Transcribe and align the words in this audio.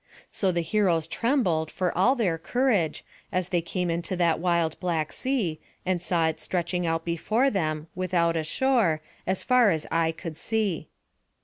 So 0.31 0.51
the 0.51 0.61
heroes 0.61 1.05
trembled, 1.05 1.69
for 1.69 1.95
all 1.95 2.15
their 2.15 2.39
courage, 2.39 3.05
as 3.31 3.49
they 3.49 3.61
came 3.61 3.91
into 3.91 4.15
that 4.15 4.39
wild 4.39 4.79
Black 4.79 5.13
Sea, 5.13 5.59
and 5.85 6.01
saw 6.01 6.27
it 6.27 6.39
stretching 6.39 6.87
out 6.87 7.05
before 7.05 7.51
them, 7.51 7.85
without 7.93 8.35
a 8.35 8.43
shore, 8.43 9.01
as 9.27 9.43
far 9.43 9.69
as 9.69 9.85
eye 9.91 10.11
could 10.11 10.37
see. 10.37 10.87